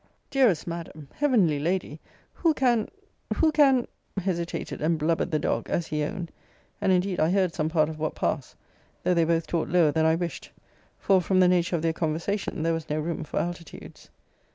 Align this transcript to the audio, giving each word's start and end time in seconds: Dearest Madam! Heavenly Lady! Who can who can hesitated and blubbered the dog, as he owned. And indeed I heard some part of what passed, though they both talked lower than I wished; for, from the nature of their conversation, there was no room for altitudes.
Dearest 0.31 0.65
Madam! 0.65 1.09
Heavenly 1.17 1.59
Lady! 1.59 1.99
Who 2.33 2.55
can 2.55 2.89
who 3.35 3.51
can 3.51 3.85
hesitated 4.19 4.81
and 4.81 4.97
blubbered 4.97 5.29
the 5.29 5.37
dog, 5.37 5.69
as 5.69 5.85
he 5.85 6.01
owned. 6.03 6.31
And 6.81 6.91
indeed 6.91 7.19
I 7.19 7.29
heard 7.29 7.53
some 7.53 7.69
part 7.69 7.87
of 7.87 7.99
what 7.99 8.15
passed, 8.15 8.55
though 9.03 9.13
they 9.13 9.25
both 9.25 9.45
talked 9.45 9.69
lower 9.71 9.91
than 9.91 10.07
I 10.07 10.15
wished; 10.15 10.49
for, 10.97 11.21
from 11.21 11.39
the 11.39 11.47
nature 11.47 11.75
of 11.75 11.83
their 11.83 11.93
conversation, 11.93 12.63
there 12.63 12.73
was 12.73 12.89
no 12.89 12.99
room 12.99 13.23
for 13.23 13.39
altitudes. 13.39 14.09